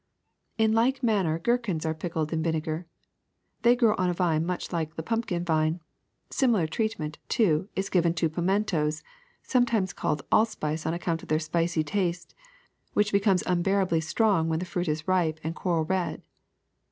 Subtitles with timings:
[0.57, 2.87] In like manner gherkins are pickled in vinegar.
[3.61, 5.79] They grow on a vine much like the pumpkin vine.
[6.31, 9.03] Similar treatment, too, is given to pimentos,
[9.43, 12.33] some times called allspice on account of their spicy taste,
[12.93, 16.23] which becomes unbearably strong when the fruit is ripe and coral red.